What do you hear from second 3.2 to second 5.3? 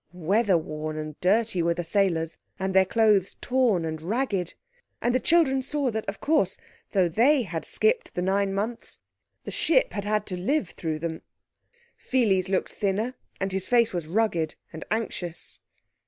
torn and ragged. And the